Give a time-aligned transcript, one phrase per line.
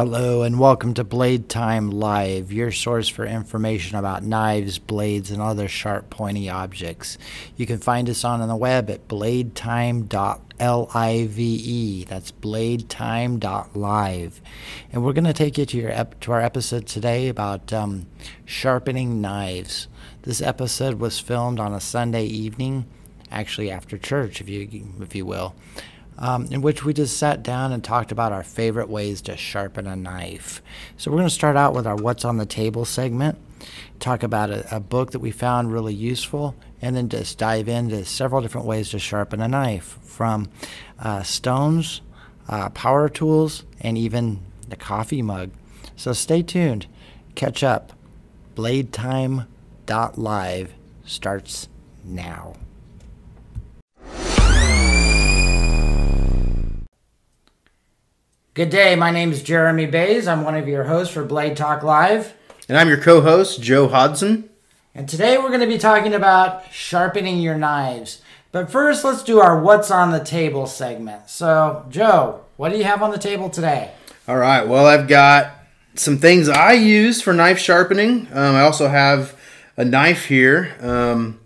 [0.00, 5.42] Hello and welcome to Blade Time Live, your source for information about knives, blades, and
[5.42, 7.18] other sharp, pointy objects.
[7.54, 12.08] You can find us on the web at bladetime.live.
[12.08, 14.40] That's bladetime.live.
[14.90, 18.06] And we're going to take you to, your ep- to our episode today about um,
[18.46, 19.86] sharpening knives.
[20.22, 22.86] This episode was filmed on a Sunday evening,
[23.30, 24.66] actually after church, if you,
[25.02, 25.54] if you will
[26.18, 29.86] um, in which we just sat down and talked about our favorite ways to sharpen
[29.86, 30.62] a knife.
[30.96, 33.38] So, we're going to start out with our What's on the Table segment,
[33.98, 38.04] talk about a, a book that we found really useful, and then just dive into
[38.04, 40.48] several different ways to sharpen a knife from
[40.98, 42.02] uh, stones,
[42.48, 45.50] uh, power tools, and even the coffee mug.
[45.96, 46.86] So, stay tuned.
[47.34, 47.92] Catch up.
[48.56, 50.74] BladeTime.live
[51.04, 51.68] starts
[52.04, 52.54] now.
[58.60, 58.94] Good day.
[58.94, 60.28] My name is Jeremy Bays.
[60.28, 62.34] I'm one of your hosts for Blade Talk Live.
[62.68, 64.50] And I'm your co host, Joe Hodson.
[64.94, 68.20] And today we're going to be talking about sharpening your knives.
[68.52, 71.30] But first, let's do our What's on the Table segment.
[71.30, 73.92] So, Joe, what do you have on the table today?
[74.28, 74.68] All right.
[74.68, 75.52] Well, I've got
[75.94, 78.28] some things I use for knife sharpening.
[78.30, 79.40] Um, I also have
[79.78, 80.76] a knife here.
[80.82, 81.39] Um,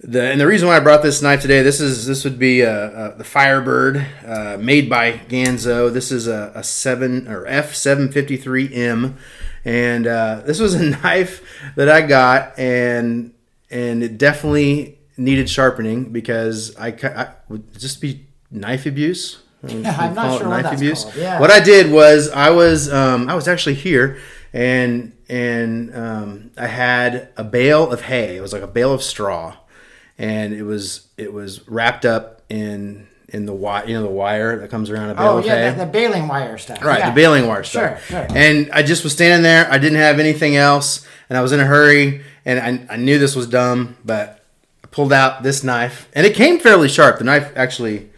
[0.00, 2.60] the, and the reason why I brought this knife today, this is this would be
[2.60, 5.92] a, a the Firebird uh, made by Ganzo.
[5.92, 9.16] This is a, a seven or F seven fifty three M,
[9.64, 13.32] and uh, this was a knife that I got, and
[13.70, 19.42] and it definitely needed sharpening because I, I would just be knife abuse.
[19.66, 21.02] Yeah, I'm not sure what that's abuse.
[21.02, 21.16] Called.
[21.16, 21.40] Yeah.
[21.40, 24.20] What I did was I was um, I was actually here
[24.52, 28.36] and and um, I had a bale of hay.
[28.36, 29.56] It was like a bale of straw
[30.18, 34.58] and it was it was wrapped up in in the wire, you know, the wire
[34.58, 36.82] that comes around a bale oh, yeah, the, the, baling wire stuff.
[36.82, 37.10] Right, yeah.
[37.10, 38.06] the baling wire stuff.
[38.06, 38.36] Sure, sure.
[38.36, 39.70] And I just was standing there.
[39.70, 43.18] I didn't have anything else, and I was in a hurry, and I, I knew
[43.18, 44.42] this was dumb, but
[44.82, 47.18] I pulled out this knife, and it came fairly sharp.
[47.18, 48.08] The knife actually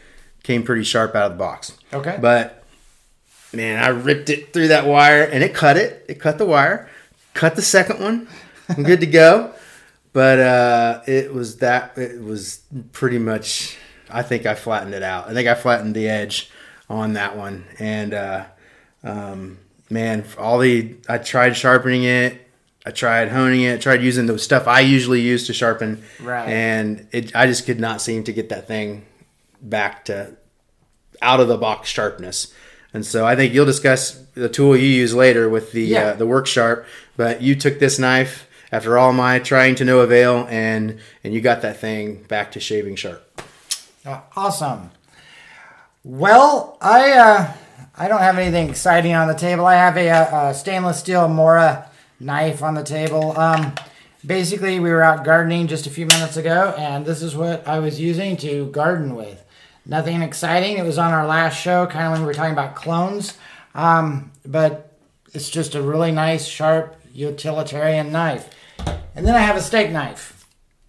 [0.45, 1.77] came pretty sharp out of the box.
[1.93, 2.17] Okay.
[2.21, 2.63] But
[3.53, 6.07] man, I ripped it through that wire, and it cut it.
[6.09, 6.89] It cut the wire.
[7.35, 8.29] Cut the second one.
[8.69, 9.55] I'm good to go
[10.13, 12.61] but uh, it was that it was
[12.93, 13.77] pretty much.
[14.09, 15.29] I think I flattened it out.
[15.29, 16.51] I think I flattened the edge
[16.89, 18.45] on that one, and uh,
[19.05, 22.47] um, man, all the I tried sharpening it.
[22.85, 23.81] I tried honing it.
[23.81, 26.49] Tried using the stuff I usually use to sharpen, right?
[26.49, 29.07] And it, I just could not seem to get that thing
[29.63, 30.37] back to
[31.23, 32.53] out of the box sharpness.
[32.93, 36.01] And so I think you'll discuss the tool you use later with the yeah.
[36.01, 36.87] uh, the work sharp.
[37.17, 41.41] But you took this knife after all my trying to no avail, and and you
[41.41, 43.43] got that thing back to shaving sharp.
[44.05, 44.91] Uh, awesome.
[46.03, 47.53] Well, I uh,
[47.97, 49.67] I don't have anything exciting on the table.
[49.67, 50.09] I have a,
[50.49, 53.39] a stainless steel Mora knife on the table.
[53.39, 53.75] Um,
[54.25, 57.79] basically, we were out gardening just a few minutes ago, and this is what I
[57.79, 59.45] was using to garden with.
[59.85, 60.79] Nothing exciting.
[60.79, 63.37] It was on our last show, kind of when we were talking about clones.
[63.75, 64.97] Um, but
[65.33, 68.49] it's just a really nice, sharp, utilitarian knife.
[69.15, 70.47] And then I have a steak knife.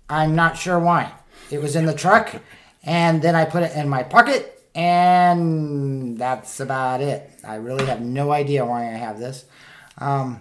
[0.09, 1.11] I'm not sure why.
[1.49, 2.35] It was in the truck,
[2.83, 7.29] and then I put it in my pocket, and that's about it.
[7.43, 9.45] I really have no idea why I have this.
[9.97, 10.39] Um,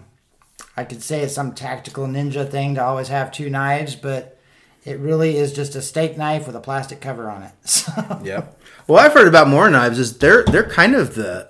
[0.77, 4.39] I could say it's some tactical ninja thing to always have two knives, but
[4.83, 7.51] it really is just a steak knife with a plastic cover on it.
[7.65, 7.91] So.
[8.23, 8.59] Yep.
[8.87, 9.99] Well, I've heard about Mora knives.
[9.99, 11.49] Is they're they're kind of the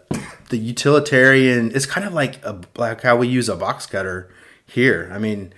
[0.49, 1.71] the utilitarian.
[1.73, 4.29] It's kind of like a like how we use a box cutter
[4.65, 5.09] here.
[5.13, 5.53] I mean,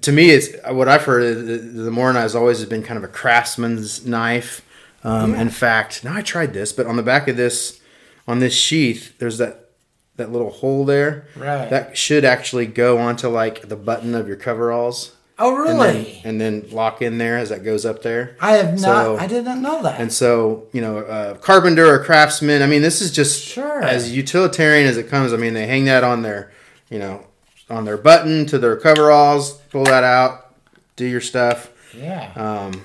[0.00, 1.46] to me, it's what I've heard.
[1.46, 4.64] The, the has always been kind of a craftsman's knife.
[5.02, 5.42] Um, yeah.
[5.42, 7.80] In fact, now I tried this, but on the back of this,
[8.28, 9.70] on this sheath, there's that
[10.16, 11.26] that little hole there.
[11.34, 11.68] Right.
[11.70, 15.16] That should actually go onto like the button of your coveralls.
[15.38, 16.20] Oh, really?
[16.22, 18.36] And then, and then, lock in there as that goes up there.
[18.42, 19.04] I have not.
[19.04, 19.98] So, I did not know that.
[19.98, 22.60] And so, you know, a carpenter or craftsman.
[22.60, 23.82] I mean, this is just sure.
[23.82, 25.32] as utilitarian as it comes.
[25.32, 26.52] I mean, they hang that on their,
[26.90, 27.26] you know,
[27.70, 29.52] on their button to their coveralls.
[29.70, 30.54] Pull that out,
[30.96, 31.72] do your stuff.
[31.96, 32.32] Yeah.
[32.34, 32.84] Um,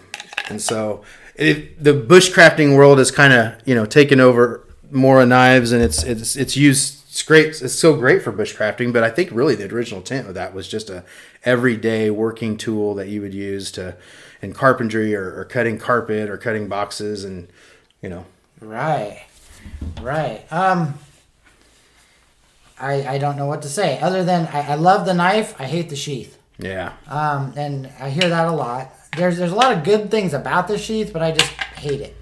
[0.49, 1.03] and so
[1.35, 6.03] it, the bushcrafting world is kind of you know taken over Mora knives, and it's
[6.03, 7.03] it's it's used.
[7.09, 7.61] It's great.
[7.61, 10.67] It's so great for bushcrafting, but I think really the original intent of that was
[10.67, 11.05] just a
[11.45, 13.95] everyday working tool that you would use to
[14.41, 17.47] in carpentry or, or cutting carpet or cutting boxes, and
[18.01, 18.25] you know.
[18.59, 19.25] Right.
[20.01, 20.45] Right.
[20.51, 20.95] Um.
[22.79, 25.59] I, I don't know what to say other than I, I love the knife.
[25.59, 26.37] I hate the sheath.
[26.57, 26.93] Yeah.
[27.07, 28.91] Um, and I hear that a lot.
[29.15, 32.15] There's there's a lot of good things about the sheath, but I just hate it.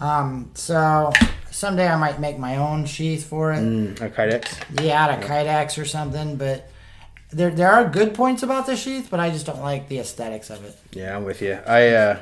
[0.00, 1.12] Um, so
[1.50, 3.60] someday I might make my own sheath for it.
[3.60, 4.82] Mm, a Kydex.
[4.82, 6.36] Yeah, out of Kydex or something.
[6.36, 6.68] But
[7.30, 10.50] there there are good points about the sheath, but I just don't like the aesthetics
[10.50, 10.76] of it.
[10.92, 11.58] Yeah, I'm with you.
[11.66, 12.20] I uh,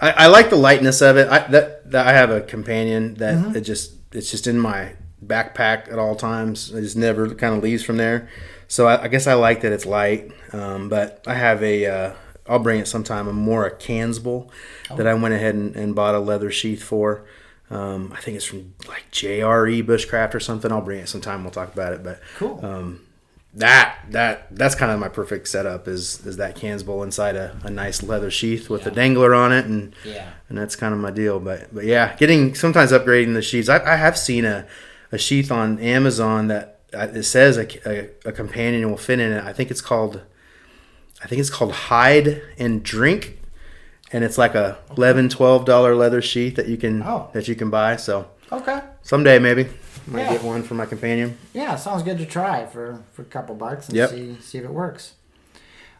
[0.00, 1.28] I, I like the lightness of it.
[1.28, 4.92] I that, that I have a companion that it just it's just in my
[5.24, 6.72] backpack at all times.
[6.72, 8.28] It just never kind of leaves from there.
[8.68, 10.30] So I, I guess I like that it's light.
[10.52, 12.12] Um, but I have a uh,
[12.48, 13.28] I'll bring it sometime.
[13.28, 14.50] A Mora Kansbol
[14.96, 17.24] that I went ahead and, and bought a leather sheath for.
[17.70, 20.72] Um, I think it's from like JRE Bushcraft or something.
[20.72, 21.42] I'll bring it sometime.
[21.44, 22.02] We'll talk about it.
[22.02, 22.64] But Cool.
[22.64, 23.00] um,
[23.54, 27.70] that that that's kind of my perfect setup is is that Kansbol inside a, a
[27.70, 30.30] nice leather sheath with a dangler on it and Yeah.
[30.50, 33.82] and that's kind of my deal but but yeah getting sometimes upgrading the sheaths I,
[33.84, 34.66] I have seen a,
[35.12, 39.32] a sheath on Amazon that uh, it says a, a, a companion will fit in
[39.32, 40.22] it I think it's called
[41.22, 43.38] I think it's called hide and drink
[44.12, 47.28] and it's like a 11 12 dollar leather sheath that you can Oh.
[47.32, 48.80] that you can buy so Okay.
[49.02, 49.68] someday maybe
[50.06, 50.32] might Yeah.
[50.32, 53.88] get one for my companion Yeah, sounds good to try for, for a couple bucks
[53.88, 54.10] and Yep.
[54.10, 55.12] see see if it works.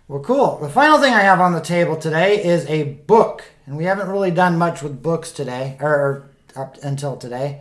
[0.07, 0.57] Well, cool.
[0.57, 4.09] The final thing I have on the table today is a book, and we haven't
[4.09, 6.23] really done much with books today, or
[6.57, 7.61] up until today.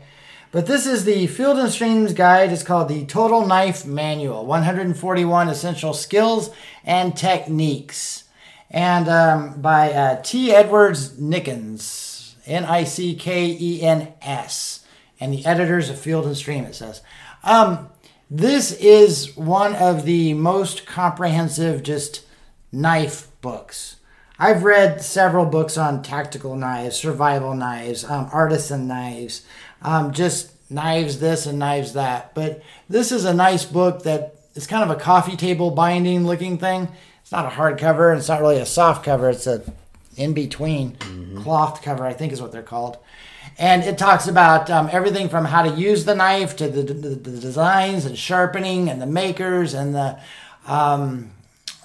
[0.57, 2.51] But this is the Field and Streams guide.
[2.51, 6.49] It's called the Total Knife Manual: 141 Essential Skills
[6.83, 8.23] and Techniques,
[8.71, 10.51] and um, by uh, T.
[10.51, 14.83] Edwards Nickens, N I C K E N S,
[15.19, 16.63] and the editors of Field and Stream.
[16.63, 17.03] It says.
[17.43, 17.89] Um,
[18.27, 22.25] this is one of the most comprehensive just
[22.71, 23.97] knife books.
[24.39, 29.43] I've read several books on tactical knives, survival knives, um, artisan knives,
[29.81, 32.33] um, just knives this and knives that.
[32.33, 36.57] But this is a nice book that is kind of a coffee table binding looking
[36.57, 36.89] thing.
[37.21, 39.29] It's not a hardcover, it's not really a soft cover.
[39.29, 39.63] It's a
[40.17, 40.97] in between
[41.43, 42.97] cloth cover, I think is what they're called.
[43.59, 46.93] And it talks about um, everything from how to use the knife to the, the,
[46.93, 50.19] the designs and sharpening and the makers and the
[50.67, 51.31] um,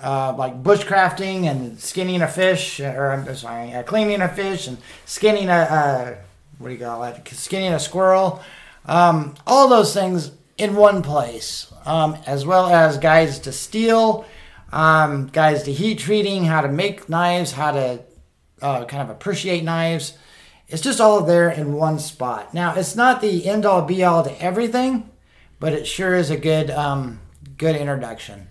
[0.02, 4.78] uh, like bushcrafting and skinning a fish, or I'm sorry, uh, cleaning a fish and
[5.06, 6.14] skinning a uh,
[6.62, 7.26] what do you call it?
[7.28, 8.40] Skinning a squirrel.
[8.86, 14.24] Um, all those things in one place, um, as well as guides to steel,
[14.70, 18.02] um, guides to heat treating, how to make knives, how to
[18.60, 20.16] uh, kind of appreciate knives.
[20.68, 22.54] It's just all there in one spot.
[22.54, 25.10] Now, it's not the end all be all to everything,
[25.58, 27.20] but it sure is a good um,
[27.58, 28.48] good introduction.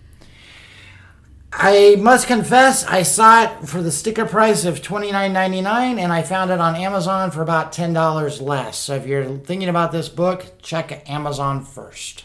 [1.52, 6.50] I must confess, I saw it for the sticker price of $29.99 and I found
[6.50, 8.78] it on Amazon for about $10 less.
[8.78, 12.24] So if you're thinking about this book, check Amazon first.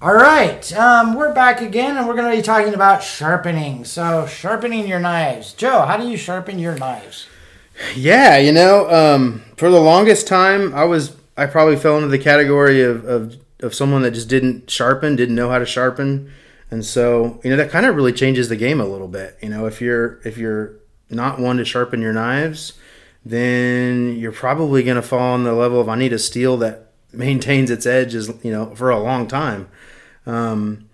[0.00, 3.84] All right, um, we're back again and we're going to be talking about sharpening.
[3.86, 5.54] So, sharpening your knives.
[5.54, 7.26] Joe, how do you sharpen your knives?
[7.94, 12.18] Yeah, you know, um, for the longest time, I was I probably fell into the
[12.18, 16.30] category of, of of someone that just didn't sharpen, didn't know how to sharpen,
[16.70, 19.36] and so you know that kind of really changes the game a little bit.
[19.42, 20.76] You know, if you're if you're
[21.10, 22.74] not one to sharpen your knives,
[23.24, 26.92] then you're probably going to fall on the level of I need a steel that
[27.12, 29.68] maintains its edge edges, you know, for a long time.
[30.26, 30.88] Um,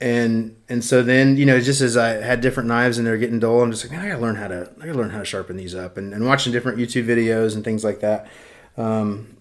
[0.00, 3.40] and and so then you know just as I had different knives and they're getting
[3.40, 5.24] dull, I'm just like man, I gotta learn how to I gotta learn how to
[5.24, 8.28] sharpen these up and, and watching different YouTube videos and things like that.
[8.76, 9.37] Um,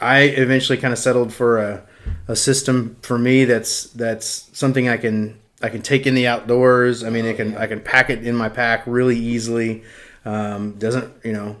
[0.00, 1.82] I eventually kind of settled for a,
[2.28, 7.02] a system for me that's that's something I can I can take in the outdoors.
[7.02, 9.82] I mean, I can I can pack it in my pack really easily.
[10.24, 11.56] Um, doesn't you know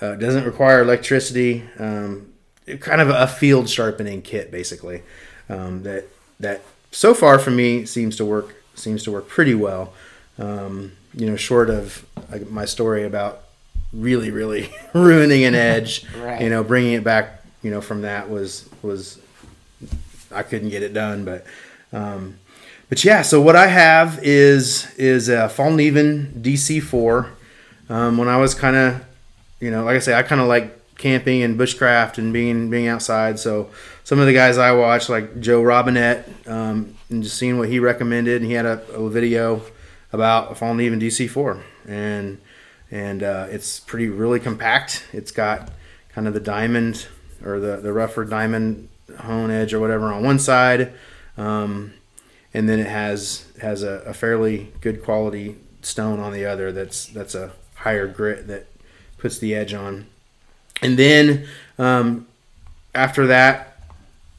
[0.00, 1.64] uh, doesn't require electricity.
[1.78, 2.32] Um,
[2.78, 5.02] kind of a field sharpening kit, basically.
[5.48, 6.06] Um, that
[6.38, 9.92] that so far for me seems to work seems to work pretty well.
[10.38, 13.42] Um, you know, short of like, my story about
[13.92, 16.04] really really ruining an edge.
[16.16, 16.40] Right.
[16.40, 17.39] You know, bringing it back.
[17.62, 19.20] You know, from that was was
[20.32, 21.44] I couldn't get it done, but.
[21.92, 22.38] Um,
[22.90, 27.30] but yeah, so what I have is is a Fallkniven DC4.
[27.88, 29.04] Um, when I was kind of,
[29.60, 32.88] you know, like I say, I kind of like camping and bushcraft and being being
[32.88, 33.38] outside.
[33.38, 33.70] So
[34.02, 37.78] some of the guys I watch, like Joe Robinet, um, and just seeing what he
[37.78, 39.62] recommended, and he had a, a video
[40.12, 42.40] about a Fallkniven DC4, and
[42.90, 45.06] and uh, it's pretty really compact.
[45.12, 45.70] It's got
[46.08, 47.06] kind of the diamond
[47.44, 48.88] or the the rougher diamond
[49.20, 50.92] hone edge or whatever on one side.
[51.36, 51.94] Um,
[52.52, 57.06] and then it has has a, a fairly good quality stone on the other that's
[57.06, 58.66] that's a higher grit that
[59.18, 60.06] puts the edge on
[60.82, 61.46] and then
[61.78, 62.26] um,
[62.94, 63.78] after that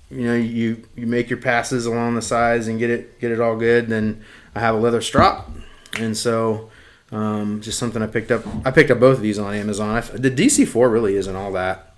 [0.09, 3.39] you know you you make your passes along the sides and get it get it
[3.39, 4.23] all good then
[4.55, 5.49] i have a leather strop
[5.97, 6.69] and so
[7.11, 8.45] Um, just something I picked up.
[8.65, 10.01] I picked up both of these on Amazon.
[10.13, 11.90] The DC4 really isn't all that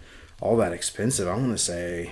[0.43, 1.27] all that expensive.
[1.27, 2.11] I want to say,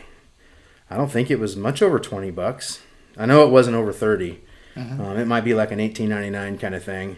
[0.90, 2.82] I don't think it was much over twenty bucks.
[3.18, 4.40] I know it wasn't over 30
[4.76, 7.18] um, it might be like an eighteen ninety nine kind of thing,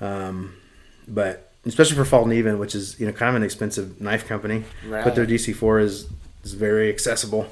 [0.00, 0.54] um,
[1.08, 4.64] but especially for Fallkniven, which is you know kind of an expensive knife company,
[5.04, 6.08] but their DC4 is
[6.44, 7.48] is very accessible.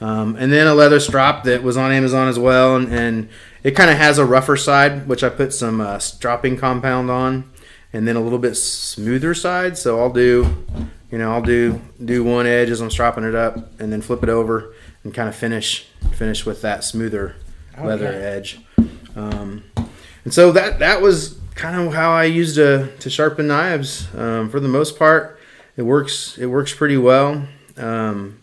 [0.00, 3.28] Um, and then a leather strop that was on Amazon as well, and, and
[3.62, 7.50] it kind of has a rougher side, which I put some uh, stropping compound on,
[7.92, 9.78] and then a little bit smoother side.
[9.78, 10.64] So I'll do,
[11.12, 14.22] you know, I'll do do one edge as I'm stropping it up, and then flip
[14.22, 17.36] it over and kind of finish finish with that smoother
[17.78, 18.60] leather edge.
[19.14, 19.62] Um,
[20.24, 24.08] and so that that was kind of how I used to to sharpen knives.
[24.16, 25.38] Um, for the most part,
[25.76, 27.46] it works it works pretty well.
[27.76, 28.40] Um,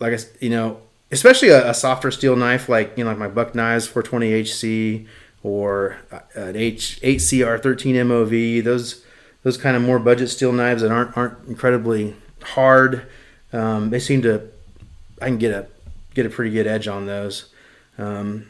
[0.00, 0.80] like I, you know,
[1.12, 5.06] especially a, a softer steel knife like you know like my buck knives 420 HC
[5.44, 8.64] or uh, an H 8CR 13 MOV.
[8.64, 9.04] Those
[9.42, 13.06] those kind of more budget steel knives that aren't aren't incredibly hard.
[13.52, 14.48] Um, they seem to
[15.20, 15.66] I can get a
[16.14, 17.52] get a pretty good edge on those.
[17.96, 18.48] Um,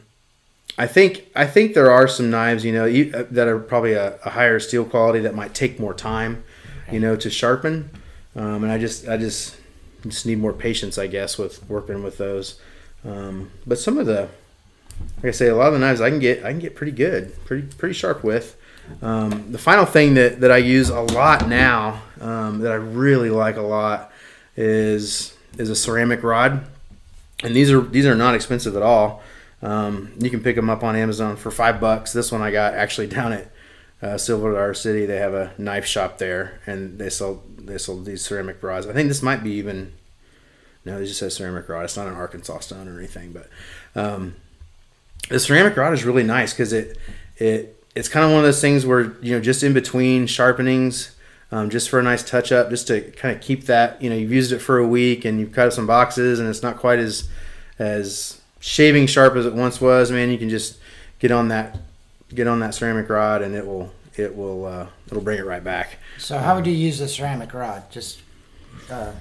[0.77, 3.93] I think I think there are some knives, you know, you, uh, that are probably
[3.93, 6.43] a, a higher steel quality that might take more time,
[6.91, 7.89] you know, to sharpen.
[8.35, 9.57] Um, and I just I just
[10.03, 12.59] just need more patience, I guess, with working with those.
[13.03, 14.29] Um, but some of the,
[15.17, 16.93] like I say, a lot of the knives I can get I can get pretty
[16.93, 18.55] good, pretty pretty sharp with.
[19.01, 23.29] Um, the final thing that, that I use a lot now um, that I really
[23.29, 24.11] like a lot
[24.55, 26.65] is is a ceramic rod,
[27.43, 29.23] and these are these are not expensive at all.
[29.61, 32.13] Um, you can pick them up on Amazon for five bucks.
[32.13, 33.51] This one I got actually down at
[34.01, 35.05] uh, Silver Dollar City.
[35.05, 38.87] They have a knife shop there, and they sell they sell these ceramic rods.
[38.87, 39.93] I think this might be even
[40.85, 41.85] no, they just says ceramic rod.
[41.85, 43.49] It's not an Arkansas stone or anything, but
[43.95, 44.35] um,
[45.29, 46.97] the ceramic rod is really nice because it
[47.37, 51.15] it it's kind of one of those things where you know just in between sharpenings.
[51.51, 54.15] Um, just for a nice touch up, just to kind of keep that, you know,
[54.15, 56.77] you've used it for a week and you've cut up some boxes and it's not
[56.77, 57.27] quite as
[57.79, 60.77] as shaving sharp as it once was, man, you can just
[61.17, 61.75] get on that
[62.35, 65.63] get on that ceramic rod and it will it will uh, it'll bring it right
[65.63, 65.97] back.
[66.19, 67.89] So how would you use the ceramic rod?
[67.89, 68.21] Just
[68.91, 69.13] uh,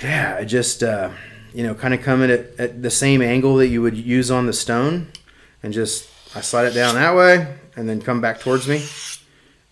[0.00, 1.10] Yeah, I just uh,
[1.52, 4.30] you know kind of come in at, at the same angle that you would use
[4.30, 5.08] on the stone,
[5.60, 8.84] and just I slide it down that way and then come back towards me,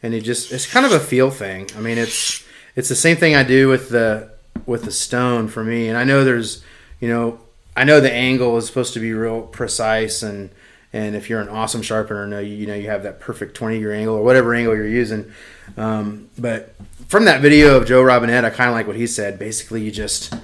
[0.02, 1.68] and it just it's kind of a feel thing.
[1.76, 2.44] I mean it's
[2.76, 4.30] it's the same thing I do with the
[4.66, 6.62] with the stone for me, and I know there's
[7.00, 7.40] you know
[7.76, 10.50] I know the angle is supposed to be real precise and.
[10.90, 13.98] And if you're an awesome sharpener, know you, know you have that perfect 20 degree
[13.98, 15.30] angle or whatever angle you're using.
[15.76, 16.74] Um, but
[17.08, 19.38] from that video of Joe Robinet, I kind of like what he said.
[19.38, 20.34] Basically, you just,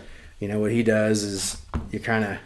[0.41, 2.39] you know, what he does is you kind of,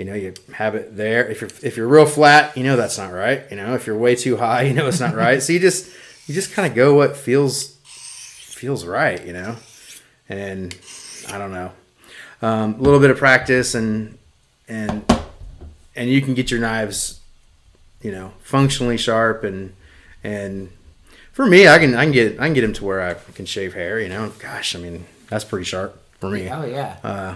[0.00, 1.28] you know, you have it there.
[1.28, 3.42] If you're if you're real flat, you know that's not right.
[3.50, 5.42] You know, if you're way too high, you know it's not right.
[5.42, 5.90] so you just
[6.26, 9.22] you just kind of go what feels feels right.
[9.22, 9.56] You know,
[10.26, 10.74] and
[11.28, 11.72] I don't know,
[12.40, 14.16] um, a little bit of practice and
[14.68, 15.04] and
[15.94, 17.20] and you can get your knives,
[18.00, 19.74] you know, functionally sharp and
[20.24, 20.70] and
[21.32, 23.44] for me, I can I can get I can get him to where I can
[23.44, 24.00] shave hair.
[24.00, 26.48] You know, gosh, I mean that's pretty sharp for me.
[26.48, 26.96] oh yeah.
[27.04, 27.34] Uh,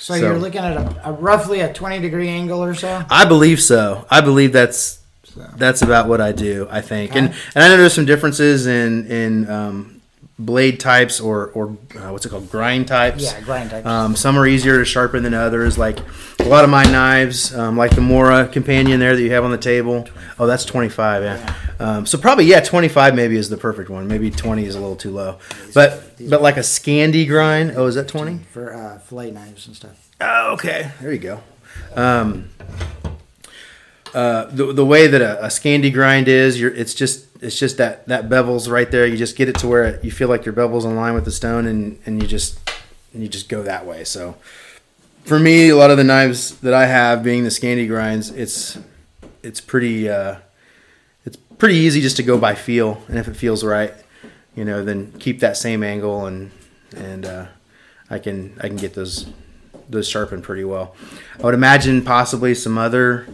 [0.00, 3.04] so, so- you're looking at a, a roughly a 20 degree angle or so.
[3.10, 4.06] I believe so.
[4.10, 6.66] I believe that's So, that's about what I do.
[6.70, 9.99] I think, and and I know there's some differences in in um,
[10.44, 13.22] blade types or or uh, what's it called grind types.
[13.22, 13.86] yeah, grind type.
[13.86, 15.78] Um, some are easier to sharpen than others.
[15.78, 15.98] Like
[16.40, 19.50] a lot of my knives, um, like the Mora companion there that you have on
[19.50, 20.08] the table.
[20.38, 21.22] Oh, that's 25.
[21.22, 21.54] Yeah.
[21.78, 24.08] Um, so probably yeah, 25 maybe is the perfect one.
[24.08, 25.38] Maybe 20 is a little too low.
[25.74, 27.72] But but like a Scandi grind.
[27.76, 28.38] Oh, is that 20?
[28.50, 30.08] for uh, fillet knives and stuff.
[30.20, 30.90] Oh, okay.
[31.00, 31.40] There you go.
[31.94, 32.50] Um,
[34.14, 37.78] uh, the, the way that a, a Scandi grind is, you're, it's just it's just
[37.78, 39.06] that that bevel's right there.
[39.06, 41.32] You just get it to where you feel like your bevel's in line with the
[41.32, 42.58] stone, and and you just
[43.12, 44.04] and you just go that way.
[44.04, 44.36] So
[45.24, 48.78] for me, a lot of the knives that I have, being the Scandi grinds, it's
[49.42, 50.36] it's pretty uh,
[51.24, 53.94] it's pretty easy just to go by feel, and if it feels right,
[54.54, 56.50] you know, then keep that same angle, and
[56.94, 57.46] and uh,
[58.10, 59.30] I can I can get those
[59.88, 60.94] those sharpened pretty well.
[61.38, 63.26] I would imagine possibly some other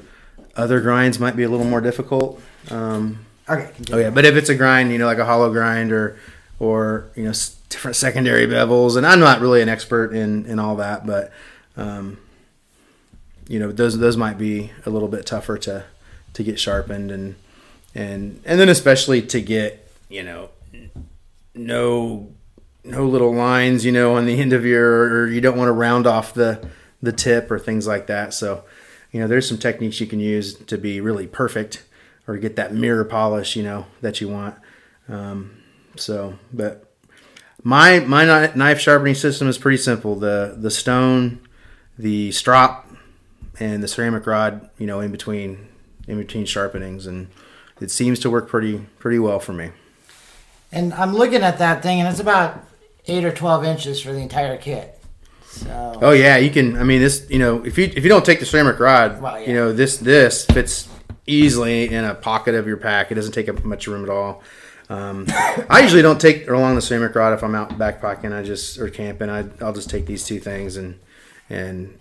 [0.55, 2.41] other grinds might be a little more difficult.
[2.71, 3.71] Um, Okay.
[3.93, 6.19] oh yeah, but if it's a grind, you know, like a hollow grind or
[6.59, 7.33] or you know
[7.69, 11.33] different secondary bevels, and I'm not really an expert in in all that, but
[11.77, 12.19] um,
[13.49, 15.85] you know those those might be a little bit tougher to
[16.33, 17.37] to get sharpened and
[17.95, 20.51] and and then especially to get you know
[21.55, 22.29] no
[22.85, 25.73] no little lines you know on the end of your or you don't want to
[25.73, 26.69] round off the
[27.03, 28.65] the tip or things like that so
[29.13, 31.85] you know there's some techniques you can use to be really perfect
[32.27, 34.57] or get that mirror polish, you know, that you want.
[35.09, 35.63] Um,
[35.97, 36.93] so, but
[37.63, 40.17] my my knife sharpening system is pretty simple.
[40.17, 41.41] The the stone,
[41.99, 42.89] the strop,
[43.59, 45.69] and the ceramic rod, you know, in between
[46.07, 47.29] in between sharpenings, and
[47.81, 49.71] it seems to work pretty pretty well for me.
[50.73, 52.65] And I'm looking at that thing, and it's about
[53.07, 54.99] eight or twelve inches for the entire kit.
[55.49, 56.77] So Oh yeah, you can.
[56.77, 57.27] I mean, this.
[57.31, 59.49] You know, if you if you don't take the ceramic rod, Well, yeah.
[59.49, 60.89] you know this this fits
[61.27, 63.11] easily in a pocket of your pack.
[63.11, 64.43] It doesn't take up much room at all.
[64.89, 65.27] Um,
[65.69, 68.33] I usually don't take along the ceramic rod if I'm out backpacking.
[68.33, 69.29] I just or camping.
[69.29, 70.99] I I'll just take these two things and
[71.51, 71.99] and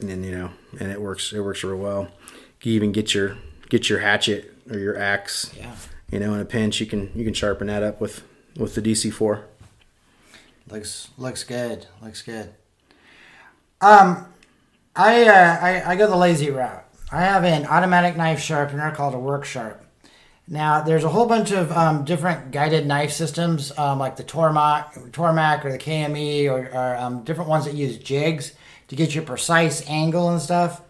[0.00, 1.32] and you know and it works.
[1.32, 2.08] It works real well.
[2.62, 3.36] You even get your
[3.70, 5.52] get your hatchet or your axe.
[5.56, 5.74] yeah,
[6.10, 8.22] You know, in a pinch, you can you can sharpen that up with
[8.56, 9.46] with the DC four.
[10.70, 11.86] looks looks good.
[12.02, 12.54] Looks good.
[13.80, 14.26] Um,
[14.94, 16.81] I uh, I I go the lazy route.
[17.14, 19.84] I have an automatic knife sharpener called a Work Sharp.
[20.48, 25.10] Now, there's a whole bunch of um, different guided knife systems, um, like the Tormek,
[25.10, 28.54] Tormek or the KME, or, or um, different ones that use jigs
[28.88, 30.80] to get your precise angle and stuff.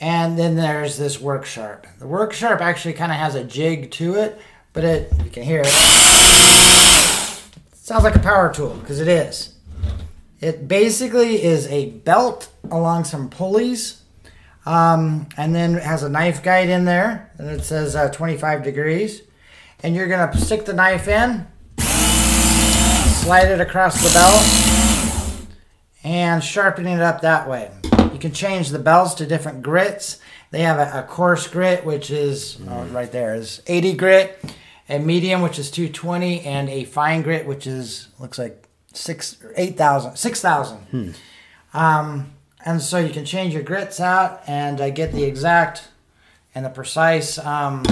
[0.00, 1.86] And then there's this Work Sharp.
[1.98, 4.40] The Work Sharp actually kind of has a jig to it,
[4.72, 5.70] but it you can hear it.
[7.74, 9.54] Sounds like a power tool because it is.
[10.40, 14.01] It basically is a belt along some pulleys
[14.64, 18.62] um, and then it has a knife guide in there, and it says uh, 25
[18.62, 19.22] degrees.
[19.82, 21.46] And you're gonna stick the knife in,
[21.78, 25.58] slide it across the belt,
[26.04, 27.70] and sharpening it up that way.
[28.12, 30.20] You can change the belts to different grits.
[30.52, 34.54] They have a, a coarse grit, which is oh, right there is 80 grit,
[34.88, 39.76] a medium, which is 220, and a fine grit, which is looks like six, eight
[39.76, 41.14] thousand, six thousand.
[41.74, 42.32] Um,
[42.64, 45.88] and so you can change your grits out and uh, get the exact
[46.54, 47.82] and the precise um,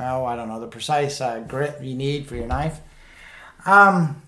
[0.00, 2.80] oh i don't know the precise uh, grit you need for your knife.
[3.66, 4.22] Um,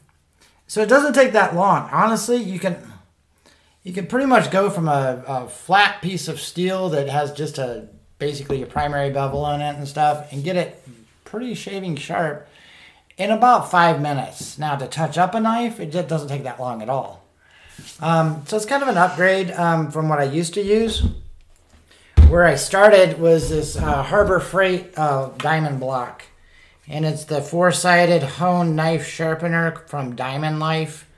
[0.67, 1.89] so it doesn't take that long.
[1.91, 2.77] Honestly you can
[3.83, 7.59] you can pretty much go from a, a flat piece of steel that has just
[7.59, 10.83] a basically a primary bevel on it and stuff and get it
[11.25, 12.47] pretty shaving sharp
[13.17, 14.59] in about five minutes.
[14.59, 17.20] Now to touch up a knife it just doesn't take that long at all
[18.01, 21.05] um, so it's kind of an upgrade um, from what I used to use.
[22.29, 26.25] Where I started was this uh, Harbor Freight uh, diamond block,
[26.87, 31.11] and it's the four-sided hone knife sharpener from Diamond Life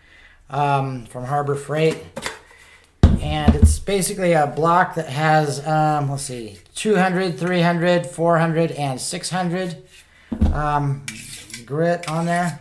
[0.49, 1.99] um, from Harbor Freight,
[3.21, 9.83] and it's basically a block that has um, let's see, 200, 300, 400, and 600
[10.53, 11.05] um,
[11.67, 12.59] grit on there.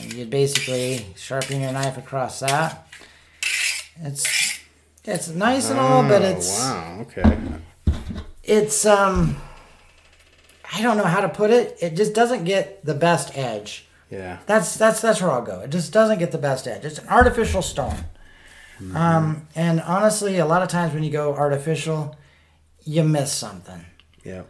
[0.00, 2.86] And you basically sharpen your knife across that.
[4.02, 4.58] It's
[5.04, 6.98] it's nice and all, but it's Oh, wow.
[7.02, 7.38] Okay.
[8.44, 9.36] it's um
[10.72, 11.78] I don't know how to put it.
[11.80, 13.86] It just doesn't get the best edge.
[14.10, 14.38] Yeah.
[14.46, 15.60] That's that's that's where I'll go.
[15.60, 16.84] It just doesn't get the best edge.
[16.84, 18.04] It's an artificial stone.
[18.94, 22.14] Um, and honestly, a lot of times when you go artificial,
[22.84, 23.86] you miss something.
[24.22, 24.42] Yeah.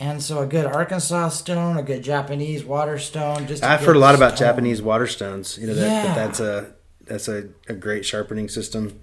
[0.00, 3.46] And so a good Arkansas stone, a good Japanese water stone.
[3.46, 4.36] Just I've heard a lot about.
[4.36, 5.56] Japanese water stones.
[5.58, 9.00] You know that, that that's a that's a, a great sharpening system,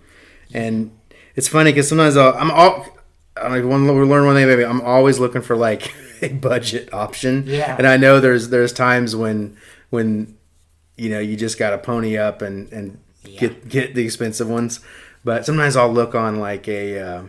[0.53, 0.91] and
[1.35, 2.85] it's funny because sometimes I'll, I'm all
[3.37, 6.29] I don't even want to learn one thing, maybe I'm always looking for like a
[6.29, 7.45] budget option.
[7.47, 7.75] Yeah.
[7.77, 9.57] And I know there's there's times when
[9.89, 10.37] when
[10.97, 14.81] you know you just got to pony up and and get get the expensive ones,
[15.23, 17.23] but sometimes I'll look on like a uh,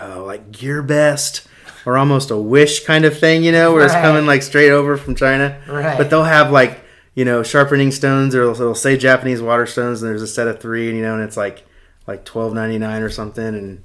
[0.00, 1.46] oh, like GearBest.
[1.84, 4.96] Or almost a wish kind of thing, you know, where it's coming like straight over
[4.96, 5.60] from China.
[5.68, 5.98] Right.
[5.98, 6.80] But they'll have like
[7.14, 10.48] you know sharpening stones, or it'll, it'll say Japanese water stones, and there's a set
[10.48, 11.64] of three, and you know, and it's like
[12.06, 13.44] like twelve ninety nine or something.
[13.44, 13.84] And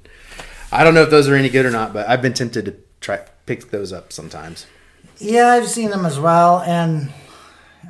[0.72, 2.76] I don't know if those are any good or not, but I've been tempted to
[3.00, 4.66] try pick those up sometimes.
[5.18, 7.12] Yeah, I've seen them as well, and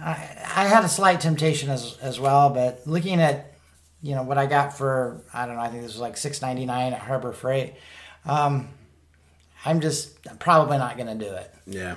[0.00, 0.12] I,
[0.56, 2.50] I had a slight temptation as as well.
[2.50, 3.54] But looking at
[4.02, 6.42] you know what I got for I don't know, I think this was like six
[6.42, 7.74] ninety nine at Harbor Freight.
[8.24, 8.70] Um,
[9.64, 11.54] I'm just probably not going to do it.
[11.66, 11.96] Yeah.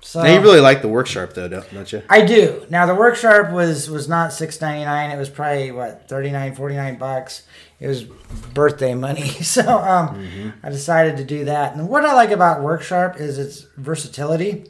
[0.00, 2.02] So Now you really like the work sharp though, don't, don't you?
[2.08, 2.66] I do.
[2.68, 5.10] Now the work sharp was was not six ninety nine.
[5.10, 7.42] It was probably what 39, 49 bucks.
[7.78, 9.28] It was birthday money.
[9.42, 11.74] So um, I decided to do that.
[11.74, 14.66] And what I like about work sharp is its versatility.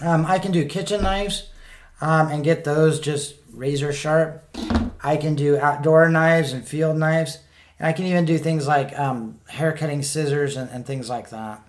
[0.00, 1.48] Um, I can do kitchen knives
[2.00, 4.44] um, and get those just razor sharp.
[5.02, 7.38] I can do outdoor knives and field knives.
[7.80, 11.30] And I can even do things like um, hair cutting scissors and, and things like
[11.30, 11.66] that.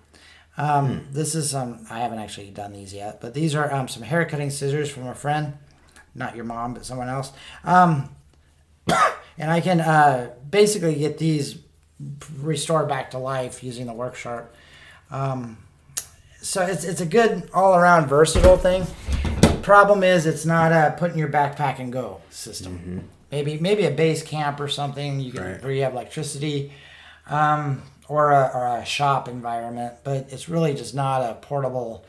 [0.58, 4.02] Um, This is some, I haven't actually done these yet, but these are um, some
[4.02, 5.54] hair cutting scissors from a friend.
[6.14, 7.32] Not your mom, but someone else.
[7.64, 8.10] Um,
[9.38, 11.56] and I can uh, basically get these
[12.40, 14.54] restored back to life using the work sharp.
[15.10, 15.56] Um,
[16.42, 18.84] so it's it's a good all around versatile thing.
[19.62, 23.08] Problem is, it's not a put in your backpack and go system.
[23.32, 25.62] Maybe maybe a base camp or something you can Right.
[25.62, 26.70] where you have electricity,
[27.30, 29.94] um, or a or a shop environment.
[30.04, 32.04] But it's really just not a portable.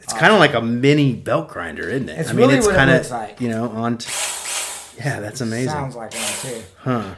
[0.00, 2.18] It's kind of like a mini belt grinder, isn't it?
[2.20, 3.40] It's really what it kinda, looks like.
[3.40, 3.98] You know, on.
[3.98, 4.08] T-
[4.98, 5.70] yeah, that's amazing.
[5.72, 6.62] Sounds like one too.
[6.78, 7.14] Huh.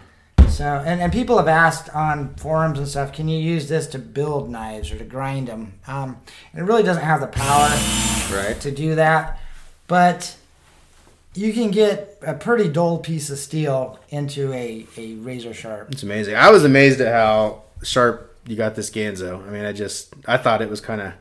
[0.49, 3.99] So, and, and people have asked on forums and stuff, can you use this to
[3.99, 5.75] build knives or to grind them?
[5.87, 6.17] Um,
[6.55, 7.69] it really doesn't have the power
[8.35, 8.59] Right.
[8.61, 9.39] to do that,
[9.87, 10.35] but
[11.35, 15.91] you can get a pretty dull piece of steel into a, a razor sharp.
[15.91, 16.35] It's amazing.
[16.35, 19.47] I was amazed at how sharp you got this Ganzo.
[19.47, 21.13] I mean, I just I thought it was kind of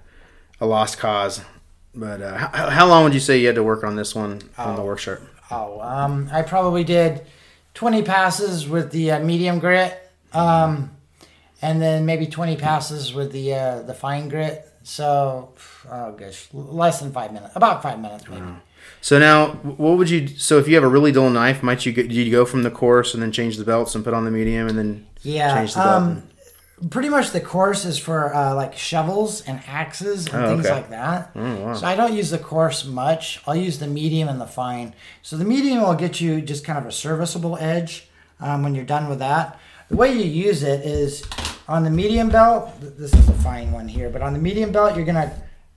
[0.59, 1.41] a lost cause.
[1.95, 4.41] But uh, how, how long would you say you had to work on this one
[4.57, 5.21] on the work sharp?
[5.51, 7.25] Oh, um, I probably did
[7.73, 9.97] 20 passes with the uh, medium grit,
[10.33, 10.91] um,
[11.61, 14.68] and then maybe 20 passes with the uh, the fine grit.
[14.89, 15.49] So,
[15.91, 18.43] oh gosh, less than five minutes, about five minutes maybe.
[19.01, 20.27] So now, what would you?
[20.27, 22.63] So if you have a really dull knife, might you get, do you go from
[22.63, 25.53] the coarse and then change the belts and put on the medium and then Yeah,
[25.55, 26.01] change the belt?
[26.03, 26.23] um,
[26.89, 30.73] pretty much the course is for uh, like shovels and axes and Oh, things okay.
[30.73, 31.31] like that.
[31.35, 31.73] Oh, wow.
[31.75, 33.41] So I don't use the coarse much.
[33.45, 34.95] I'll use the medium and the fine.
[35.21, 38.85] So the medium will get you just kind of a serviceable edge um, when you're
[38.85, 39.59] done with that.
[39.89, 41.23] The way you use it is
[41.69, 42.71] on the medium belt.
[42.81, 45.31] th- This is a fine one here, but on the medium belt, you're gonna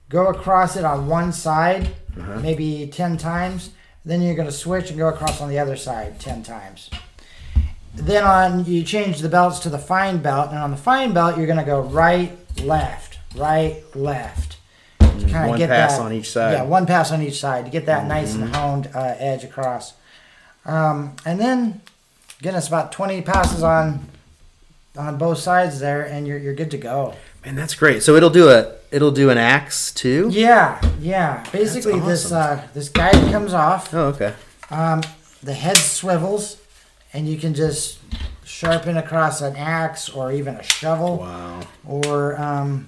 [0.09, 1.87] go across it on one side,
[2.19, 2.39] Uh-huh.
[2.41, 3.69] maybe ten times.
[4.03, 6.89] Then you're gonna switch and go across on the other side ten times.
[7.95, 11.37] Then on you change the belts to the fine belt, and on the fine belt
[11.37, 12.31] you're gonna go right,
[12.63, 14.57] left, right, left.
[14.99, 16.55] To kind Mm, one pass on each side.
[16.55, 16.63] Mm-hmm.
[16.63, 19.93] Yeah, one pass on each side to get that nice and honed uh, edge across.
[20.65, 21.81] Um, and then
[22.39, 24.07] again, it's about twenty passes on
[24.97, 27.15] on both sides there, and you're you're good to go.
[27.45, 28.03] Man, that's great.
[28.03, 30.29] So it'll do a it'll do an axe too.
[30.31, 31.45] Yeah, yeah.
[31.51, 32.59] Basically, this awesome.
[32.59, 33.93] uh, this guide comes off.
[33.93, 34.33] Oh, okay.
[34.69, 35.01] Um,
[35.41, 36.61] the head swivels,
[37.13, 37.99] and you can just
[38.45, 41.17] sharpen across an axe or even a shovel.
[41.17, 42.87] Wow, or um,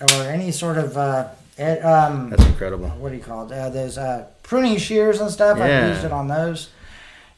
[0.00, 2.88] or any sort of uh, ed, um, that's incredible.
[2.88, 3.52] what do you call it?
[3.52, 5.58] Uh, there's uh, pruning shears and stuff.
[5.58, 5.64] Yeah.
[5.64, 6.70] I've used it on those.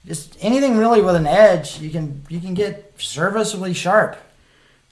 [0.04, 4.16] Just anything really with an edge, you can you can get serviceably sharp.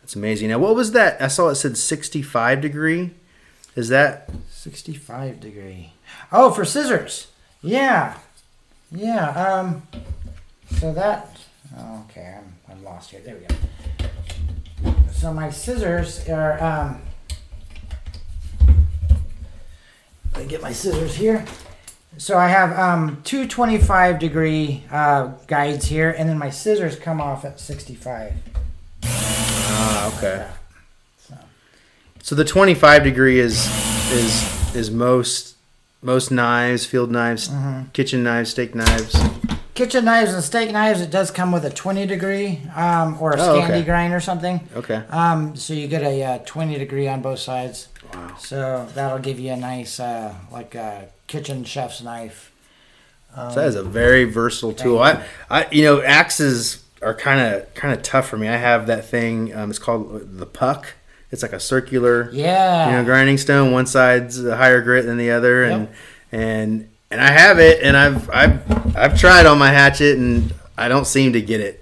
[0.00, 0.48] That's amazing.
[0.48, 1.20] Now, what was that?
[1.20, 3.10] I saw it said sixty-five degree.
[3.74, 5.94] Is that Sixty-five degree.
[6.30, 7.28] Oh, for scissors.
[7.62, 8.18] Yeah,
[8.92, 9.30] yeah.
[9.30, 9.82] Um,
[10.78, 11.38] so that.
[12.04, 13.20] okay, I'm I'm lost here.
[13.24, 14.94] There we go.
[15.12, 16.62] So my scissors are.
[16.62, 17.02] Um,
[20.34, 21.44] let me get my scissors here.
[22.18, 27.20] So I have um, two 25 degree uh, guides here, and then my scissors come
[27.20, 28.32] off at 65.
[29.04, 30.46] Ah, okay.
[31.18, 31.34] So.
[32.22, 33.66] So the 25 degree is
[34.12, 35.56] is is most
[36.02, 37.90] most knives, field knives, Mm-hmm.
[37.92, 39.16] kitchen knives, steak knives.
[39.74, 43.36] Kitchen knives and steak knives, it does come with a 20 degree um, or a
[43.40, 43.82] Oh, Scandi okay.
[43.84, 44.60] grind or something.
[44.76, 44.96] Okay.
[45.08, 47.88] Um, so you get a uh, 20 degree on both sides.
[48.12, 48.36] Wow.
[48.38, 52.50] So that'll give you a nice, uh, like a kitchen chef's knife.
[53.36, 54.98] Um, So that is a very versatile tool.
[54.98, 58.48] I, I, you know, axes are kind of kind of tough for me.
[58.48, 59.54] I have that thing.
[59.54, 60.94] Um, it's called the puck.
[61.30, 62.90] It's like a circular, yeah.
[62.90, 63.70] you know, grinding stone.
[63.70, 65.94] One side's a higher grit than the other, and Yep.
[66.32, 70.88] and and I have it, and I've I've I've tried on my hatchet, and I
[70.88, 71.80] don't seem to get it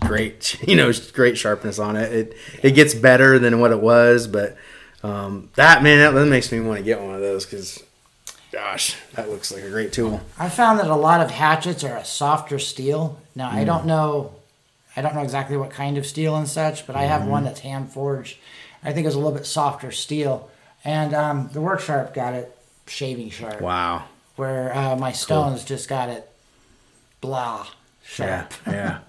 [0.00, 2.12] great, you know, great sharpness on it.
[2.12, 4.56] It it gets better than what it was, but
[5.04, 7.82] um, that man, that, that makes me want to get one of those because,
[8.52, 10.20] gosh, that looks like a great tool.
[10.38, 13.18] I found that a lot of hatchets are a softer steel.
[13.34, 13.66] Now I Mm.
[13.66, 14.34] don't know,
[14.96, 17.30] I don't know exactly what kind of steel and such, but I have Mm-hmm.
[17.30, 18.36] one that's hand forged.
[18.84, 20.50] I think it's a little bit softer steel,
[20.84, 22.54] and um, the work sharp got it
[22.86, 24.04] shaving sharp, Wow.
[24.36, 26.28] where uh, my stones just got it
[27.20, 27.66] blah
[28.18, 28.46] Yeah.
[28.48, 28.54] sharp.
[28.66, 28.98] Yeah.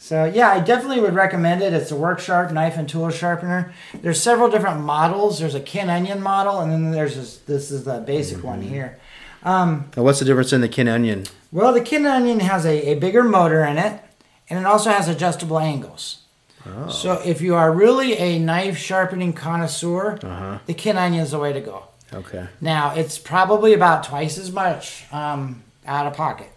[0.00, 1.72] So yeah, I definitely would recommend it.
[1.72, 3.72] It's a work sharp knife and tool sharpener.
[3.94, 5.40] There's several different models.
[5.40, 7.38] There's a Ken Onion model, and then there's this.
[7.38, 8.68] This is the basic one Mm-hmm.
[8.68, 8.98] here.
[9.44, 11.24] Now, what's the difference in the Ken Onion?
[11.50, 14.00] Well, the Ken Onion has a, a bigger motor in it,
[14.48, 16.18] and it also has adjustable angles.
[16.66, 16.88] Oh.
[16.90, 20.58] So if you are really a knife sharpening connoisseur, Uh-huh.
[20.66, 21.84] the Ken Onion is the way to go.
[22.12, 22.46] Okay.
[22.60, 26.50] Now it's probably about twice as much um, out of pocket.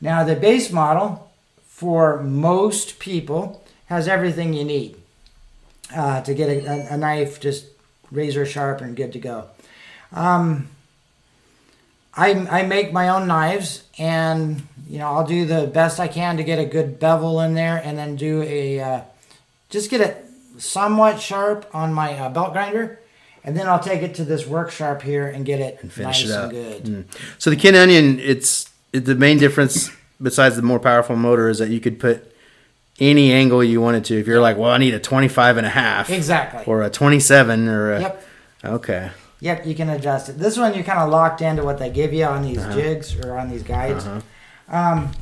[0.00, 1.27] Now the base model
[1.78, 4.96] for most people has everything you need
[5.94, 7.66] uh, to get a, a, knife just
[8.10, 9.44] razor sharp and good to go.
[10.10, 10.70] Um,
[12.14, 16.36] I, I make my own knives and you know I'll do the best I can
[16.38, 19.00] to get a good bevel in there and then do a uh,
[19.70, 22.98] just get it somewhat sharp on my uh, belt grinder,
[23.44, 26.24] and then I'll take it to this work sharp here and get it and finish
[26.24, 26.50] nice it and up.
[26.50, 26.82] good.
[26.82, 27.04] Mm.
[27.38, 31.58] So the Ken Onion, it's it, the main difference besides the more powerful motor is
[31.58, 32.34] that you could put
[33.00, 34.18] any angle you wanted to.
[34.18, 36.64] If you're like, well, I need a 25 and a half Exactly.
[36.66, 38.26] or a 27 or a, Yep.
[38.64, 39.10] okay.
[39.40, 40.38] Yep, you can adjust it.
[40.38, 42.72] This one you're kind of locked into what they give you on these Uh-huh.
[42.74, 44.04] jigs or on these guides.
[44.68, 45.12] Um,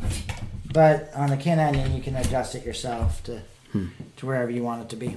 [0.73, 3.89] but on the Ken Onion, you can adjust it yourself to Hmm.
[4.17, 5.17] to wherever you want it to be.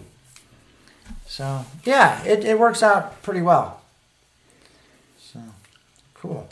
[1.27, 3.79] So yeah, it, it works out pretty well.
[5.21, 5.39] So
[6.15, 6.49] cool.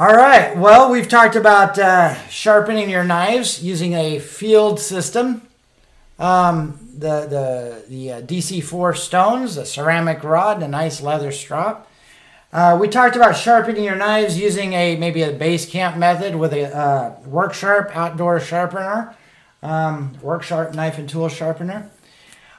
[0.00, 0.56] All right.
[0.56, 5.46] Well, we've talked about uh, sharpening your knives using a field system.
[6.18, 11.86] Um, the the the uh, DC4 stones, the ceramic rod, and a nice leather strop.
[12.50, 16.54] Uh, we talked about sharpening your knives using a maybe a base camp method with
[16.54, 19.14] a uh, work sharp outdoor sharpener,
[19.62, 21.90] um, work sharp knife and tool sharpener.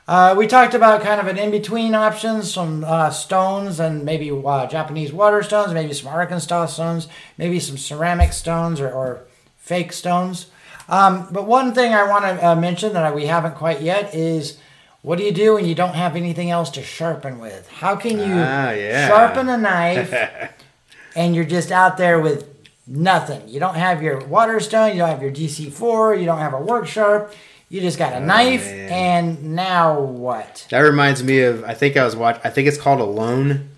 [0.07, 4.29] Uh, we talked about kind of an in between options, some uh, stones and maybe
[4.31, 9.21] uh, Japanese water stones, maybe some Arkansas stones, maybe some ceramic stones or, or
[9.57, 10.47] fake stones.
[10.89, 14.57] Um, but one thing I want to uh, mention that we haven't quite yet is
[15.03, 17.69] what do you do when you don't have anything else to sharpen with?
[17.69, 19.07] How can you Ah, yeah.
[19.07, 20.13] sharpen a knife
[21.15, 22.47] and you're just out there with
[22.85, 23.47] nothing?
[23.47, 26.59] You don't have your water stone, you don't have your DC4, you don't have a
[26.61, 27.33] work sharp,
[27.71, 28.89] you just got a knife, man.
[28.91, 30.67] and now what?
[30.69, 32.41] That reminds me of I think I was watching.
[32.43, 33.69] I think it's called Alone.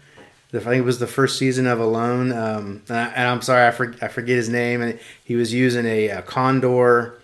[0.53, 2.31] I think it was the first season of Alone.
[2.31, 4.83] Um, and, I, and I'm sorry, I, for, I forget his name.
[4.83, 7.19] And he was using a, uh Condor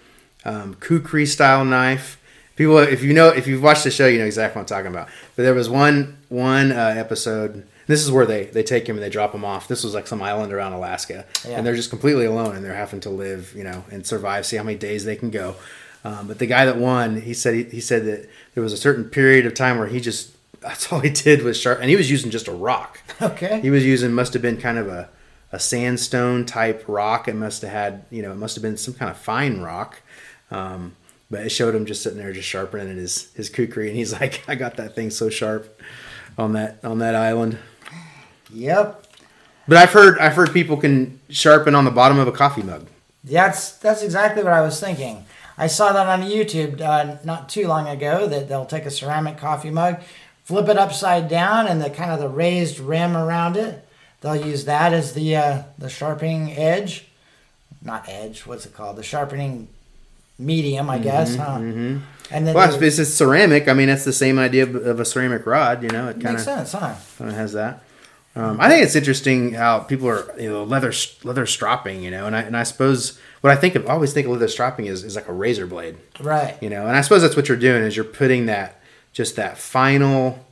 [0.46, 2.16] um, kukri style knife.
[2.56, 4.92] People, if you know, if you've watched the show, you know exactly what I'm talking
[4.92, 5.10] about.
[5.36, 7.66] But there was one one uh, episode.
[7.88, 9.68] This is where they they take him and they drop him off.
[9.68, 11.58] This was like some island around Alaska, Yeah.
[11.58, 14.46] and they're just completely alone and they're having to live, you know, and survive.
[14.46, 15.56] See how many days they can go.
[16.04, 18.78] Um, but the guy that won, he said he, he said that there was a
[18.78, 21.96] certain period of time where he just that's all he did was sharp, and he
[21.96, 23.02] was using just a rock.
[23.22, 23.60] Okay.
[23.62, 25.10] He was using must have been kind of a
[25.52, 27.28] a sandstone type rock.
[27.28, 30.02] It must have had you know it must have been some kind of fine rock.
[30.52, 30.96] Um,
[31.32, 34.44] but it showed him just sitting there just sharpening his his kukri, and he's like,
[34.48, 35.80] I got that thing so sharp
[36.38, 37.58] on that on that island.
[38.52, 39.06] Yep.
[39.68, 42.88] But I've heard I've heard people can sharpen on the bottom of a coffee mug.
[43.24, 45.26] That's that's exactly what I was thinking.
[45.60, 49.38] I saw that on YouTube uh, not too long ago that they'll take a ceramic
[49.38, 50.02] coffee mug,
[50.46, 53.86] flip it upside down, and the kind of the raised rim around it.
[54.22, 57.08] They'll use that as the uh, the sharpening edge,
[57.84, 58.46] not edge.
[58.46, 58.96] What's it called?
[58.96, 59.68] The sharpening
[60.38, 61.36] medium, I guess.
[61.36, 61.58] Huh?
[61.58, 63.68] And then Well, it's, it's ceramic.
[63.68, 65.84] I mean, that's the same idea of, a ceramic rod.
[65.84, 66.96] You know, it kind of makes sense, huh?
[67.18, 67.84] kind of has that.
[68.36, 70.94] Um, I think it's interesting how people are you know leather
[71.24, 72.02] leather stropping.
[72.02, 74.34] You know, and I and I suppose what I think of I always think of
[74.34, 75.98] leather strapping is, is like a razor blade.
[76.20, 76.58] Right.
[76.62, 78.82] you know and i suppose that's what you're doing is you're putting that
[79.14, 80.46] just that final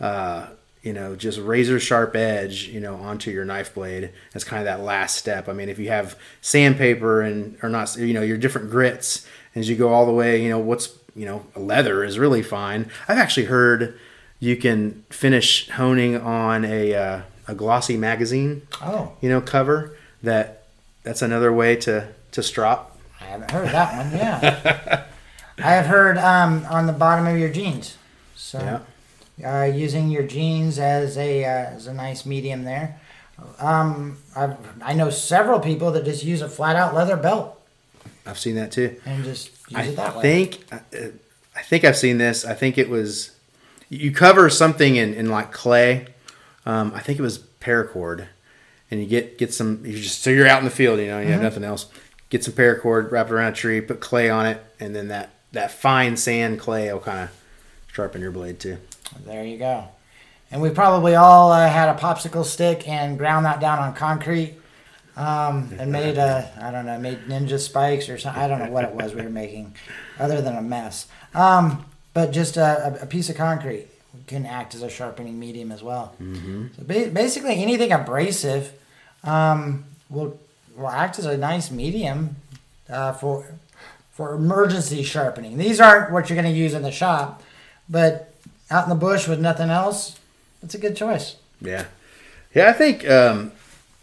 [0.00, 0.46] uh
[0.82, 4.64] you know just razor sharp edge you know onto your knife blade that's kind of
[4.64, 8.38] that last step i mean if you have sandpaper and or not you know your
[8.38, 12.18] different grits as you go all the way you know what's you know leather is
[12.18, 13.98] really fine i've actually heard
[14.38, 20.64] you can finish honing on a uh, a glossy magazine Oh, you know cover that
[21.02, 24.16] that's another way to to strop I haven't heard that one.
[24.16, 25.04] Yeah.
[25.58, 27.96] I have heard um, on the bottom of your jeans.
[28.34, 28.58] So.
[28.58, 28.80] yeah
[29.42, 33.00] uh, using your jeans as a uh, as a nice medium there.
[33.58, 37.56] Um, I've, I know several people that just use a flat out leather belt
[38.26, 40.22] i've seen that too and just use I it that way.
[40.22, 40.78] think uh,
[41.56, 42.44] I think I've seen this.
[42.44, 43.30] I think it was
[43.88, 46.08] you cover something in, in like clay.
[46.66, 48.26] Um, I think it was paracord,
[48.90, 49.84] and you get get some.
[49.86, 51.32] You just so you're out in the field, you know, you Mm-hmm.
[51.32, 51.86] have nothing else.
[52.30, 55.30] Get some paracord, wrap it around a tree, put clay on it, and then that
[55.52, 57.30] that fine sand clay will kind of
[57.92, 58.78] sharpen your blade too.
[59.26, 59.88] There you go.
[60.52, 64.54] And we probably all uh, had a popsicle stick and ground that down on concrete
[65.16, 68.40] um, and made a I don't know made ninja spikes or something.
[68.42, 69.74] I don't know what it was we were making,
[70.18, 71.06] other than a mess.
[71.34, 73.86] Um, but just a, a piece of concrete
[74.26, 76.14] can act as a sharpening medium as well.
[76.18, 78.72] So ba- basically, anything abrasive
[79.22, 80.38] um, will
[80.80, 82.36] will act as a nice medium
[82.88, 83.46] uh, for
[84.12, 85.56] for emergency sharpening.
[85.56, 87.42] These aren't what you're going to use in the shop,
[87.88, 88.34] but
[88.70, 90.18] out in the bush with nothing else,
[90.62, 91.36] it's a good choice.
[91.60, 91.86] Yeah,
[92.54, 92.68] yeah.
[92.68, 93.52] I think um,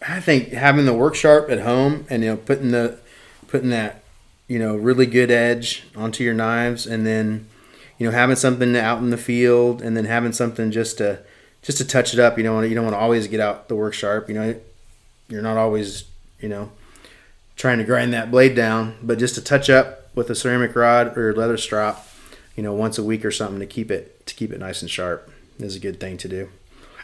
[0.07, 2.99] I think having the work sharp at home and you know putting the
[3.47, 4.03] putting that
[4.47, 7.47] you know really good edge onto your knives, and then
[7.97, 11.19] you know having something out in the field, and then having something just to
[11.63, 12.37] just to touch it up.
[12.37, 14.29] You know, you don't want to always get out the work sharp.
[14.29, 14.55] You know,
[15.27, 16.05] you're not always
[16.39, 16.71] you know
[17.57, 21.17] trying to grind that blade down, but just to touch up with a ceramic rod
[21.17, 22.07] or leather strop,
[22.55, 24.91] you know, once a week or something to keep it to keep it nice and
[24.91, 26.49] sharp is a good thing to do.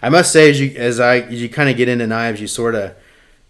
[0.01, 2.47] I must say, as you as I as you kind of get into knives, you
[2.47, 2.95] sort of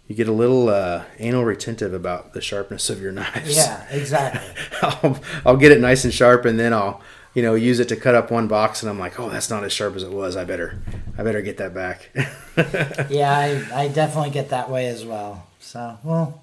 [0.08, 3.56] you get a little uh, anal retentive about the sharpness of your knives.
[3.56, 4.64] Yeah, exactly.
[4.82, 7.02] I'll, I'll get it nice and sharp, and then I'll
[7.34, 9.64] you know use it to cut up one box, and I'm like, oh, that's not
[9.64, 10.36] as sharp as it was.
[10.36, 10.78] I better
[11.18, 12.10] I better get that back.
[13.10, 15.46] yeah, I, I definitely get that way as well.
[15.64, 16.42] So well,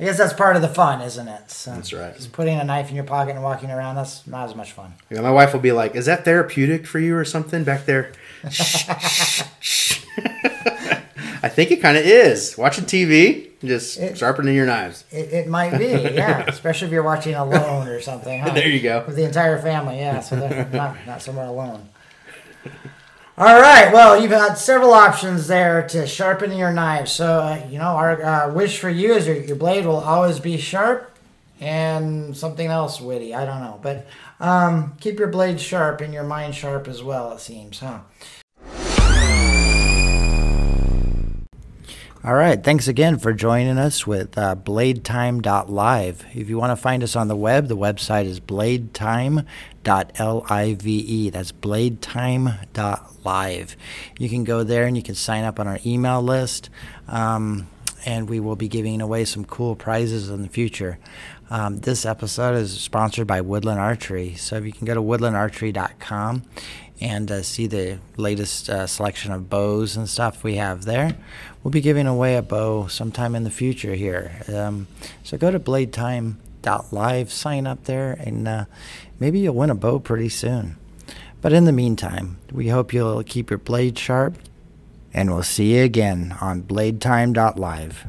[0.00, 1.50] I guess that's part of the fun, isn't it?
[1.50, 2.14] So, That's right.
[2.14, 4.94] Just putting a knife in your pocket and walking around, that's not as much fun.
[5.10, 8.12] Yeah, my wife will be like, "Is that therapeutic for you or something back there?"
[11.40, 12.56] I think it kind of is.
[12.58, 15.04] Watching TV, just It- sharpening your knives.
[15.10, 16.44] It, it might be, yeah.
[16.48, 18.40] Especially if you're watching alone or something.
[18.40, 18.50] Huh?
[18.54, 19.04] There you go.
[19.06, 20.20] With the entire family, yeah.
[20.20, 21.88] So they're not, not somewhere alone.
[23.38, 23.92] All right.
[23.92, 27.06] Well, you've got several options there to sharpen your knife.
[27.06, 30.40] So, uh, you know, our uh, wish for you is your, your blade will always
[30.40, 31.16] be sharp
[31.60, 33.36] and something else witty.
[33.36, 33.78] I don't know.
[33.80, 34.08] But
[34.40, 38.00] um, keep your blade sharp and your mind sharp as well, it seems, huh?
[42.28, 42.62] All right.
[42.62, 46.26] Thanks again for joining us with uh, bladetime.live.
[46.34, 51.32] If you want to find us on the web, the website is bladetime.live.
[51.32, 53.76] That's bladetime.live.
[54.18, 56.68] You can go there and you can sign up on our email list.
[57.06, 57.66] Um,
[58.04, 60.98] and we will be giving away some cool prizes in the future.
[61.48, 64.34] Um, this episode is sponsored by Woodland Archery.
[64.34, 66.42] So if you can go to woodlandarchery.com
[67.00, 71.16] and uh, see the latest uh, selection of bows and stuff we have there.
[71.62, 74.42] We'll be giving away a bow sometime in the future here.
[74.48, 74.88] Um,
[75.22, 78.64] so go to bladetime.live, sign up there, and uh,
[79.18, 80.76] maybe you'll win a bow pretty soon.
[81.40, 84.38] But in the meantime, we hope you'll keep your blade sharp,
[85.14, 88.06] and we'll see you again on bladetime.live.